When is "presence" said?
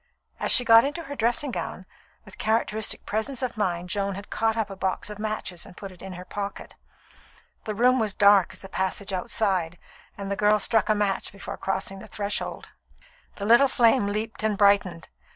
3.05-3.43